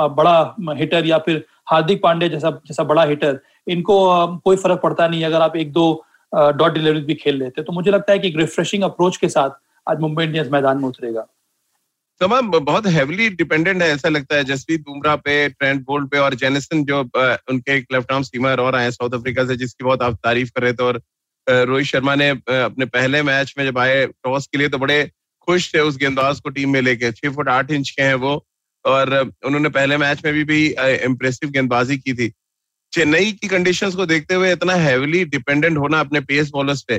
[0.07, 3.97] बड़ा हिटर या फिर हार्दिक पांडे जैसा जैसा बड़ा हिटर इनको
[4.45, 5.85] कोई फ़र्क पड़ता नहीं अगर आप एक दो
[6.33, 9.49] डॉट डिलीवरी भी खेल लेते तो मुझे लगता है कि एक रिफ्रेशिंग अप्रोच के साथ
[9.87, 11.25] आज मुंबई इंडियंस मैदान में उतरेगा।
[12.21, 16.33] तमाम बहुत हैविली डिपेंडेंट है ऐसा लगता है। जसप्रीत बुमराह पे ट्रेंड बोल्ट पे और
[16.35, 16.99] जेनिसन जो
[17.51, 20.61] उनके एक लेफ़्ट आर्म सीमर और आए साउथ अफ्रीका से जिसकी बहुत आप तारीफ़ कर
[20.61, 21.01] रहे थे और
[21.47, 25.03] रोहित शर्मा ने अपने पहले मैच में जब आए टॉस के लिए तो बड़े
[25.47, 28.33] खुश थे उस गेंदबाज को टीम में लेके। छह फुट आठ इंच के हैं वो।
[28.85, 29.13] और
[29.45, 30.65] उन्होंने पहले मैच में भी भी
[31.05, 32.31] इम्प्रेसिव गेंदबाजी की थी।
[32.93, 36.97] चेन्नई की कंडीशंस को देखते हुए इतना हैविली डिपेंडेंट होना अपने पेस बॉलर्स पे,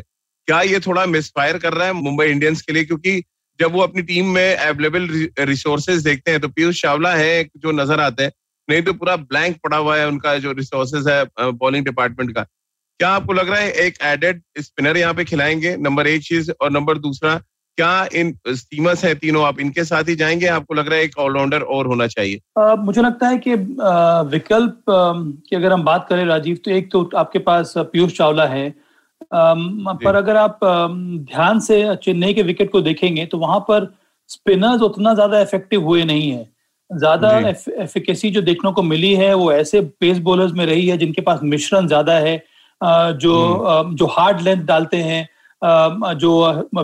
[0.48, 2.84] क्या ये थोड़ा मिसफायर कर रहा है मुंबई इंडियंस के लिए?
[2.84, 3.22] क्योंकि
[3.60, 5.08] जब वो अपनी टीम में अवेलेबल
[5.40, 8.32] रिसोर्सेज देखते हैं तो पीयूष चावला है जो नज़र आते हैं,
[8.68, 12.46] नहीं तो पूरा ब्लैंक पड़ा हुआ है उनका जो रिसोर्सेज है बॉलिंग डिपार्टमेंट का।
[13.02, 15.76] क्या आपको लग रहा है एक एडेड स्पिनर यहाँ पे खिलाएँगे?
[15.76, 17.34] नंबर एक चीज़ और नंबर दूसरा
[17.78, 19.42] क्या इन स्टीमर्स है तीनों?
[19.44, 20.46] आप इनके साथ ही जाएँगे?
[20.48, 22.38] आपको लग रहा है एक ऑलराउंडर और होना चाहिए?
[22.58, 26.70] आ, मुझे लगता है कि आ, विकल्प आ, की अगर हम बात करें राजीव तो
[26.70, 29.54] एक तो आपके पास पीयूष चावला है। आ,
[30.04, 33.92] पर अगर आप ध्यान से चेन्नई के विकेट को देखेंगे तो वहाँ पर
[34.30, 36.46] स्पिनर्स उतना ज़्यादा इफ़ेक्टिव हुए नहीं है।
[36.90, 41.22] ज़्यादा एफिकेसी जो देखने को मिली है वो ऐसे पेस बॉलर्स में रही है जिनके
[41.22, 42.42] पास मिश्रण ज़्यादा है।
[42.82, 45.28] जो हम्म। जो हार्ड लेंथ डालते हैं
[46.16, 46.32] जो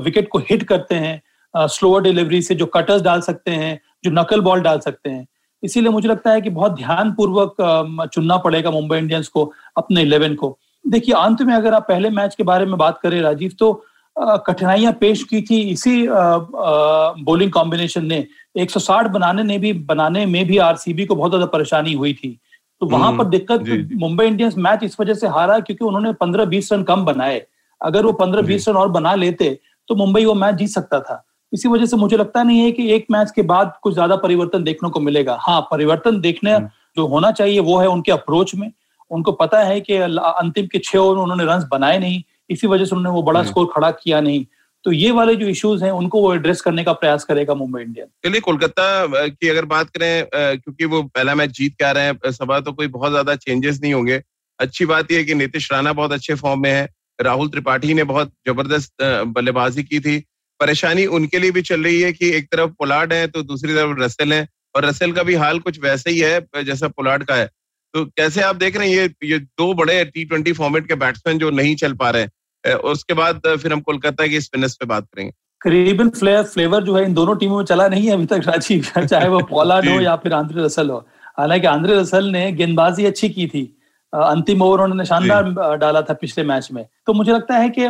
[0.01, 4.41] विकेट को हिट करते हैं स्लोअर डिलीवरी से जो कटर्स डाल सकते हैं जो नकल
[4.41, 5.27] बॉल डाल सकते हैं।
[5.63, 10.57] इसीलिए मुझे लगता है कि बहुत ध्यानपूर्वक चुनना पड़ेगा मुंबई इंडियंस को अपने इलेवन को।
[10.85, 13.73] देखिए अंत में अगर आप पहले मैच के बारे में बात करें राजीव तो
[14.17, 20.59] कठिनाइयाँ पेश की थी इसी बॉलिंग कॉम्बिनेशन ने। 160 बनाने ने भी बनाने में भी
[20.61, 22.39] आरसीबी को बहुत ज़्यादा परेशानी हुई थी।
[22.83, 26.73] तो वहाँ पर हम्म, दिक्कत मुंबई इंडियंस मैच इस वजह से हारा क्योंकि उन्होंने 15-20
[26.73, 27.43] रन कम बनाए।
[27.81, 31.69] अगर वो 15-20 रन और बना लेते तो मुंबई वो मैच जीत सकता था। इसी
[31.69, 34.91] वजह से मुझे लगता नहीं है कि एक मैच के बाद कुछ ज़्यादा परिवर्तन देखने
[34.91, 38.71] को मिलेगा। हाँ परिवर्तन देखने हम्म। जो होना चाहिए वो है उनके अप्रोच में।
[39.11, 42.85] उनको पता है कि अंतिम के छह ओवर में उन्होंने रन बनाए नहीं। इसी वजह
[42.85, 44.45] से उन्होंने वो बड़ा स्कोर। खड़ा किया नहीं।
[44.85, 48.09] तो ये वाले जो इश्यूज़ हैं, उनको वो एड्रेस करने का प्रयास करेगा मुंबई इंडियंस
[48.25, 52.31] चलिए, कोलकाता की अगर बात करें क्योंकि वो पहला मैच जीत के आ रहे हैं
[52.33, 54.23] सभा तो कोई बहुत ज़्यादा चेंजेस नहीं होंगे।
[54.59, 56.89] अच्छी बात यह कि नीतीश राणा बहुत अच्छे फॉर्म में है,
[57.19, 60.19] राहुल त्रिपाठी ने बहुत ज़बरदस्त बल्लेबाजी की थी।
[60.61, 64.01] परेशानी उनके लिए भी चल रही है कि एक तरफ़ पोलार्ड है तो दूसरी तरफ़
[64.01, 67.47] रसेल है, और रसेल का भी हाल कुछ वैसे ही है जैसा पोलार्ड का है।
[67.95, 71.39] तो कैसे आप देख रहे हैं ये ये दो बड़े टी ट्वेंटी फॉर्मेट के बैट्समैन
[71.39, 72.31] जो नहीं चल पा रहे हैं
[72.75, 77.05] उसके बाद फिर हम कोलकाता की स्पिनर्स पे बात करेंगे। करीबन फ्लेवर फ्लेवर जो है
[77.05, 80.17] इन दोनों टीमों में चला नहीं है अभी तक राजीव चाहे वो पोलार्ड हो या
[80.17, 81.07] फिर आंद्रे रसल हो।
[81.39, 83.75] हालाँकि आंद्रे रसल ने गेंदबाजी अच्छी की थी।
[84.15, 87.89] अंतिम ओवर उन्होंने शानदार डाला था पिछले मैच में। तो मुझे लगता है कि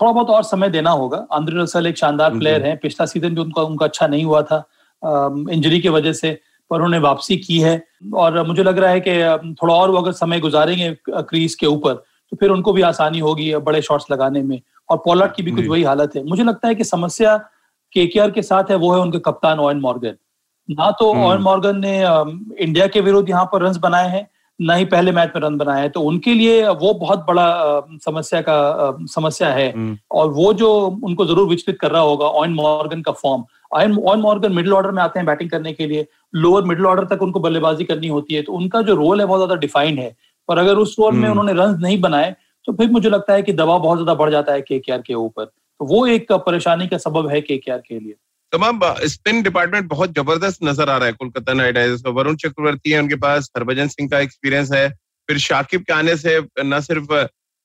[0.00, 3.40] थोड़ा बहुत और समय देना होगा। आंद्रे रसल एक शानदार प्लेयर है। पिछला सीज़न भी
[3.40, 4.68] उनका उनका अच्छा नहीं हुआ था।
[5.50, 9.54] इंजरी की वजह से पर उन्होंने वापसी की है। और मुझे लग रहा है कि
[9.62, 13.54] थोड़ा और वो अगर समय गुजारेंगे क्रीज के ऊपर तो फिर उनको भी आसानी होगी
[13.56, 16.74] बड़े शॉट्स लगाने में। और पोलर्ड की भी कुछ वही हालत है। मुझे लगता है
[16.74, 17.36] कि समस्या
[17.92, 20.16] के के साथ है वो है उनके कप्तान ओयन मॉर्गन
[20.68, 21.98] ना तो ओएन हम्म। मॉर्गन ने
[22.64, 24.26] इंडिया के विरुद्ध यहाँ पर रन बनाए हैं
[24.60, 27.46] ना ही पहले मैच में रन बनाए हैं। तो उनके लिए वो बहुत बड़ा
[28.04, 30.70] समस्या का समस्या है। हम्म। और वो जो
[31.04, 35.02] उनको ज़रूर विचलित कर रहा होगा ऑयन मॉर्गन का form Eoin Morgan middle order में
[35.02, 38.42] आते हैं बैटिंग करने के लिए। लोअर मिडिल ऑर्डर तक उनको बल्लेबाजी करनी होती है।
[38.42, 40.14] तो उनका जो रोल है बहुत ज़्यादा डिफाइंड है।
[40.48, 42.34] पर अगर उस रोल में हम्म। उन्होंने रन नहीं बनाए
[42.68, 45.44] तो फिर मुझे लगता है कि दबाव बहुत ज़्यादा बढ़ जाता है के के ऊपर।
[45.44, 48.14] तो वो एक परेशानी का सबब है के के लिए।
[48.52, 52.90] तमाम स्पिन डिपार्टमेंट बहुत ज़बरदस्त नज़र आ रहा है कोलकाता नाइट राइडर्स का। वरुण चक्रवर्ती
[52.90, 54.88] है उनके पास हरभजन सिंह का एक्सपीरियंस है
[55.28, 57.12] फिर शाकिब के आने से न सिर्फ़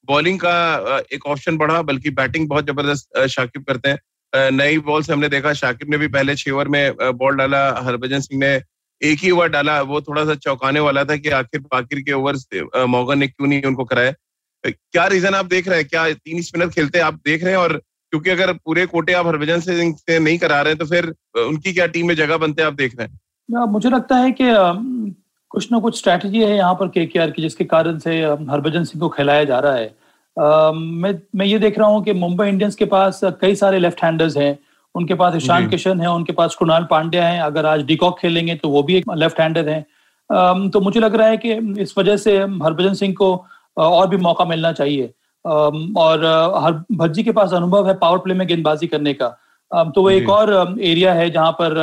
[0.08, 5.14] बॉलिंग का एक ऑप्शन बढ़ा बल्कि बैटिंग बहुत ज़बरदस्त शाकिब करते हैं। नई बॉल से
[5.14, 8.56] हमने देखा शाकिब ने भी पहले छह ओवर में बॉल डाला हरभजन सिंह ने
[9.04, 12.36] एक ही ओवर डाला वो थोड़ा सा चौंकाने वाला था कि आखिर बाकिर के ओवर
[12.88, 14.14] मोगन ने क्यों नहीं उनको कराया?
[14.64, 15.88] क्या रीजन आप देख रहे हैं?
[15.88, 17.60] क्या तीन स्पिनर खेलते हैं आप देख रहे हैं?
[17.60, 21.14] और क्योंकि अगर पूरे कोटे आप हरभजन सिंह से नहीं करा रहे हैं तो फिर
[21.40, 23.66] उनकी क्या टीम में जगह बनते हैं आप देख रहे हैं?
[23.68, 24.46] मुझे लगता है कि
[25.52, 29.10] कुछ ना कुछ स्ट्रैटेजी है यहाँ पर के की जिसके कारण से हरभजन सिंह को
[29.10, 29.96] खिलाया जा रहा है।
[30.38, 34.04] Uh, मैं मैं ये देख रहा हूँ कि मुंबई इंडियंस के पास कई सारे लेफ़्ट
[34.04, 34.58] हैंडर्स हैं।
[34.96, 38.70] उनके पास ईशान किशन है उनके पास कुणाल पांड्या है अगर आज डिकॉक खेलेंगे तो
[38.70, 39.82] वो भी एक लेफ़्ट हैंडर है
[40.70, 43.34] तो मुझे लग रहा है कि इस वजह से हरभजन सिंह को
[43.78, 45.14] और भी मौका मिलना चाहिए।
[45.46, 46.26] और
[46.64, 49.28] हर भज्जी के पास अनुभव है पावर प्ले में गेंदबाजी करने का।
[49.72, 51.74] तो वो एक और एरिया है जहाँ पर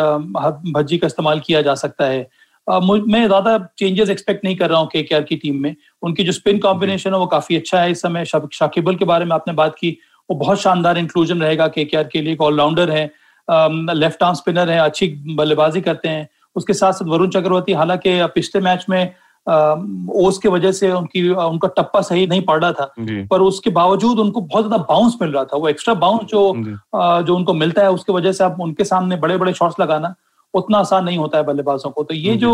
[0.73, 2.29] भज्जी का इस्तेमाल किया जा सकता है।
[2.67, 6.59] मैं ज़्यादा चेंजेस एक्सपेक्ट नहीं कर रहा हूँ के की टीम में। उनकी जो स्पिन
[6.59, 9.97] कॉम्बिनेशन है वो काफ़ी अच्छा है इस समय। शाकिबुल के बारे में आपने बात की।
[10.31, 13.05] वो बहुत शानदार इंक्लूजन रहेगा के के लिए एक ऑलराउंडर है
[13.49, 18.61] लेफ़्ट आर्म स्पिनर है अच्छी बल्लेबाजी करते हैं। उसके साथ साथ वरुण चक्रवर्ती हालाँकि पिछले
[18.63, 19.03] मैच में
[20.17, 22.93] ओस के वजह से उनकी उनका टप्पा सही नहीं पड़ रहा था
[23.27, 26.53] पर उसके बावजूद उनको बहुत ज़्यादा बाउंस मिल रहा था। वो एक्स्ट्रा बाउंस जो
[27.25, 30.15] जो। उनको मिलता है उसकी वजह से आप उनके सामने बड़े बड़े शॉट्स लगाना
[30.55, 32.53] उतना आसान नहीं होता है बल्लेबाजों को। तो ये जो।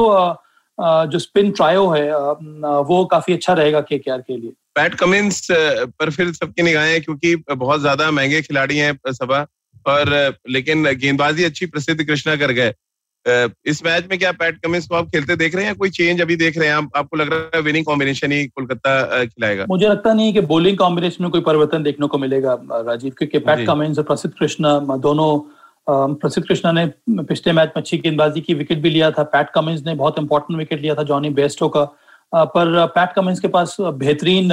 [0.79, 2.11] जो स्पिन ट्रायो है
[2.85, 7.81] वो काफ़ी अच्छा रहेगा के के लिए। पैट कमिंस पर फिर सबकी निगाहें क्योंकि बहुत
[7.81, 9.47] ज़्यादा महँगे खिलाड़ी हैं सभा
[9.87, 10.11] और
[10.51, 12.75] लेकिन गेंदबाजी अच्छी प्रसिद्ध कृष्णा कर गए।
[13.67, 16.37] इस मैच में क्या पैट कमिंस को आप खेलते देख रहे हैं कोई चेंज अभी
[16.37, 16.75] देख रहे हैं?
[16.75, 20.79] आप, आपको लग रहा है विनिंग कॉम्बिनेशन ही कोलकाता खिलाएगा। मुझे लगता नहीं कि बॉलिंग
[20.79, 25.29] कॉम्बिनेशन में कोई परिवर्तन देखने को मिलेगा राजीव क्योंकि पैट कमिंस और प्रसिद्ध कृष्णा दोनों
[26.17, 29.83] प्रसिद्ध कृष्णा ने पिछले मैच में अच्छी गेंदबाजी की विकेट भी लिया था। पैट कमिंस
[29.87, 31.85] ने बहुत इंपॉर्टेंट विकेट लिया था जॉनी बेस्टो का।
[32.35, 34.49] पर पैट कमिंस के पास बेहतरीन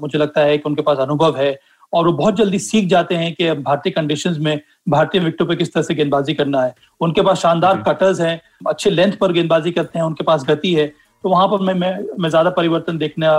[0.00, 1.58] मुझे लगता है कि उनके पास अनुभव है
[1.92, 5.72] और वो बहुत जल्दी सीख जाते हैं कि भारतीय कंडीशंस में भारतीय विकेटों पे किस
[5.72, 9.98] तरह से गेंदबाजी करना है। उनके पास शानदार कटर्स हैं अच्छे लेंथ पर गेंदबाजी करते
[9.98, 10.86] हैं उनके पास गति है
[11.24, 13.30] तो वहाँ पर मैं मैं, मैं ज़्यादा परिवर्तन देखना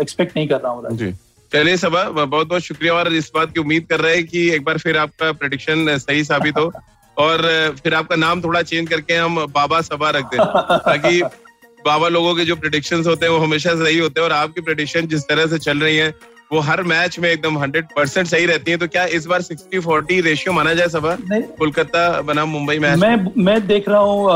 [0.00, 1.12] एक्सपेक्ट नहीं कर रहा हूँ
[1.52, 4.64] चलिए सबा बहुत बहुत शुक्रिया और इस बात की उम्मीद कर रहे हैं कि एक
[4.64, 6.72] बार फिर आपका प्रडिक्शन सही साबित हो
[7.18, 7.42] और
[7.82, 10.44] फिर आपका नाम थोड़ा चेंज करके हम बाबा सभा रख दें
[10.78, 11.22] ताकि
[11.84, 15.06] बाबा लोगों के जो प्रिडिक्शन होते हैं वो हमेशा सही होते हैं और आपकी प्रिडिक्शन
[15.06, 16.14] जिस तरह से चल रही है
[16.52, 19.78] वो हर मैच में एकदम हंड्रेड परसेंट सही रहती है। तो क्या इस बार सिक्सटी
[19.80, 21.16] फोर्टी रेशियो माना जाए सभा?
[21.58, 24.26] कोलकाता बना मुंबई मैच मैं मैं देख रहा हूँ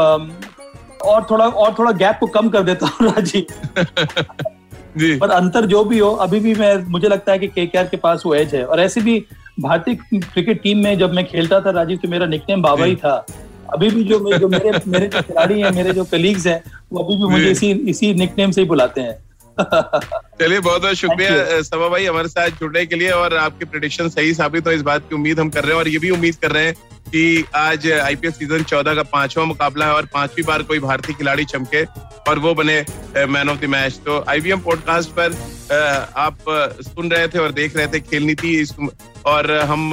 [1.05, 3.47] और थोड़ा और थोड़ा गैप को कम कर देता हूँ राजीव
[4.99, 7.97] जी। पर अंतर जो भी हो अभी भी मैं मुझे लगता है कि के के
[7.97, 9.19] पास वो एज है। और ऐसे भी
[9.61, 13.15] भारतीय क्रिकेट टीम में जब मैं खेलता था राजीव तो मेरा निकनेम बाबा ही था।
[13.73, 17.17] अभी भी जो, जो मेरे मेरे जो खिलाड़ी हैं मेरे जो कलीग्स हैं वो अभी
[17.17, 19.17] भी मुझे इसी इसी निकनेम से ही बुलाते हैं।
[20.41, 24.35] चलिए बहुत बहुत शुक्रिया सभा भाई हमारे साथ जुड़ने के लिए और आपके प्रिडिक्शन सही
[24.35, 26.51] साबित हो इस बात की उम्मीद हम कर रहे हैं और ये भी उम्मीद कर
[26.51, 26.75] रहे हैं
[27.09, 31.45] कि आज आईपीएल सीज़न चौदह का पांचवा मुकाबला है और पांचवी बार कोई भारतीय खिलाड़ी
[31.45, 31.85] चमके
[32.31, 32.85] और वो बने
[33.27, 35.37] मैन ऑफ़ द मैच तो आईबीएम पॉडकास्ट पर
[36.17, 36.39] आप
[36.83, 38.67] सुन रहे थे और देख रहे थे खेल नीति
[39.29, 39.91] और हम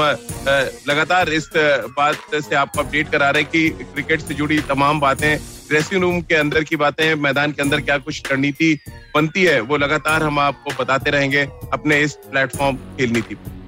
[0.90, 5.38] लगातार इस बात से आपको अपडेट करा रहे हैं कि क्रिकेट से जुड़ी तमाम बातें
[5.70, 8.78] ड्रेसिंग रूम के अंदर की बातें, मैदान के अंदर क्या कुछ रणनीति
[9.16, 13.65] बनती है, वो लगातार हम आपको बताते रहेंगे अपने इस प्लेटफॉर्म खेल नीति पर।